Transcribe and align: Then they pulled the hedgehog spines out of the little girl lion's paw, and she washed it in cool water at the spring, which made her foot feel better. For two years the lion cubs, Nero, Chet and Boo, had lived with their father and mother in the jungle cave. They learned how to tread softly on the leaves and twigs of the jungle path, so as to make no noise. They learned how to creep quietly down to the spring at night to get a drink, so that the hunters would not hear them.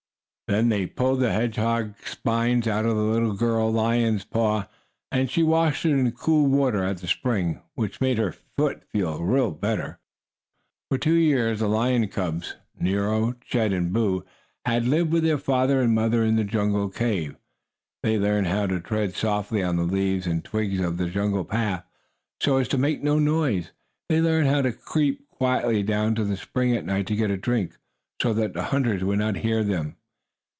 Then 0.47 0.67
they 0.67 0.85
pulled 0.85 1.21
the 1.21 1.31
hedgehog 1.31 1.93
spines 2.05 2.67
out 2.67 2.85
of 2.85 2.97
the 2.97 3.03
little 3.03 3.31
girl 3.31 3.71
lion's 3.71 4.25
paw, 4.25 4.67
and 5.09 5.31
she 5.31 5.43
washed 5.43 5.85
it 5.85 5.91
in 5.91 6.11
cool 6.11 6.45
water 6.45 6.83
at 6.83 6.97
the 6.97 7.07
spring, 7.07 7.61
which 7.75 8.01
made 8.01 8.17
her 8.17 8.33
foot 8.57 8.83
feel 8.91 9.51
better. 9.51 9.99
For 10.89 10.97
two 10.97 11.13
years 11.13 11.61
the 11.61 11.69
lion 11.69 12.09
cubs, 12.09 12.57
Nero, 12.77 13.31
Chet 13.45 13.71
and 13.71 13.93
Boo, 13.93 14.25
had 14.65 14.85
lived 14.85 15.13
with 15.13 15.23
their 15.23 15.37
father 15.37 15.79
and 15.81 15.95
mother 15.95 16.21
in 16.21 16.35
the 16.35 16.43
jungle 16.43 16.89
cave. 16.89 17.37
They 18.03 18.19
learned 18.19 18.47
how 18.47 18.67
to 18.67 18.81
tread 18.81 19.13
softly 19.13 19.63
on 19.63 19.77
the 19.77 19.83
leaves 19.83 20.27
and 20.27 20.43
twigs 20.43 20.81
of 20.81 20.97
the 20.97 21.07
jungle 21.07 21.45
path, 21.45 21.85
so 22.41 22.57
as 22.57 22.67
to 22.67 22.77
make 22.77 23.01
no 23.01 23.19
noise. 23.19 23.71
They 24.09 24.19
learned 24.19 24.49
how 24.49 24.63
to 24.63 24.73
creep 24.73 25.29
quietly 25.29 25.81
down 25.81 26.13
to 26.15 26.25
the 26.25 26.35
spring 26.35 26.75
at 26.75 26.83
night 26.85 27.07
to 27.07 27.15
get 27.15 27.31
a 27.31 27.37
drink, 27.37 27.77
so 28.21 28.33
that 28.33 28.51
the 28.51 28.63
hunters 28.63 29.01
would 29.01 29.19
not 29.19 29.37
hear 29.37 29.63
them. 29.63 29.95